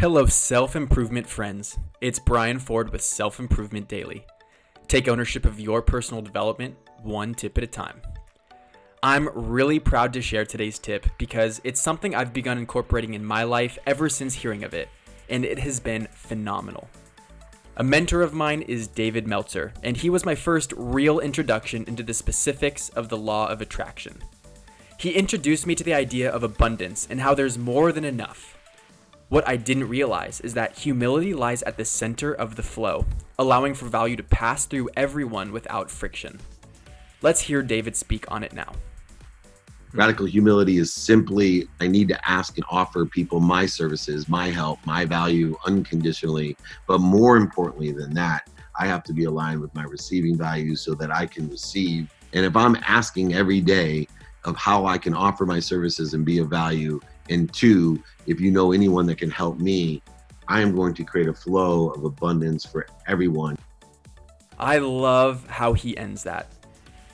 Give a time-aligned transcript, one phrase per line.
[0.00, 1.76] Hello, self improvement friends.
[2.00, 4.24] It's Brian Ford with Self Improvement Daily.
[4.86, 8.00] Take ownership of your personal development one tip at a time.
[9.02, 13.42] I'm really proud to share today's tip because it's something I've begun incorporating in my
[13.42, 14.88] life ever since hearing of it,
[15.28, 16.88] and it has been phenomenal.
[17.76, 22.04] A mentor of mine is David Meltzer, and he was my first real introduction into
[22.04, 24.22] the specifics of the law of attraction.
[24.96, 28.57] He introduced me to the idea of abundance and how there's more than enough.
[29.30, 33.04] What I didn't realize is that humility lies at the center of the flow,
[33.38, 36.40] allowing for value to pass through everyone without friction.
[37.20, 38.72] Let's hear David speak on it now.
[39.92, 44.78] Radical humility is simply I need to ask and offer people my services, my help,
[44.86, 46.56] my value unconditionally.
[46.86, 48.48] But more importantly than that,
[48.80, 52.10] I have to be aligned with my receiving values so that I can receive.
[52.32, 54.08] And if I'm asking every day
[54.44, 56.98] of how I can offer my services and be of value,
[57.30, 60.02] and two, if you know anyone that can help me,
[60.48, 63.58] I am going to create a flow of abundance for everyone.
[64.58, 66.50] I love how he ends that.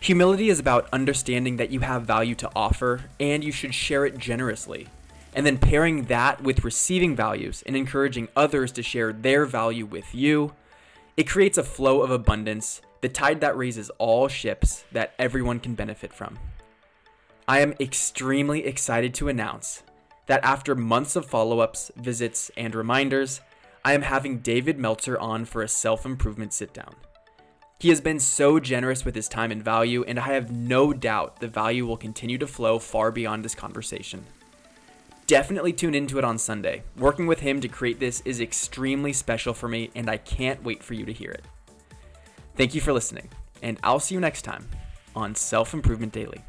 [0.00, 4.18] Humility is about understanding that you have value to offer and you should share it
[4.18, 4.88] generously.
[5.34, 10.14] And then pairing that with receiving values and encouraging others to share their value with
[10.14, 10.52] you,
[11.16, 15.74] it creates a flow of abundance, the tide that raises all ships that everyone can
[15.74, 16.38] benefit from.
[17.48, 19.82] I am extremely excited to announce
[20.26, 23.40] that after months of follow ups, visits, and reminders,
[23.84, 26.94] I am having David Meltzer on for a self improvement sit down.
[27.80, 31.40] He has been so generous with his time and value, and I have no doubt
[31.40, 34.24] the value will continue to flow far beyond this conversation.
[35.26, 36.84] Definitely tune into it on Sunday.
[36.96, 40.84] Working with him to create this is extremely special for me, and I can't wait
[40.84, 41.44] for you to hear it.
[42.54, 43.28] Thank you for listening,
[43.62, 44.68] and I'll see you next time
[45.16, 46.44] on Self Improvement Daily.